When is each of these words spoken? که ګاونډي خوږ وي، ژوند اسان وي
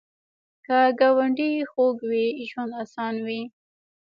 که 0.65 0.79
ګاونډي 0.99 1.51
خوږ 1.71 1.97
وي، 2.09 2.27
ژوند 2.49 2.71
اسان 2.83 3.15
وي 3.25 3.41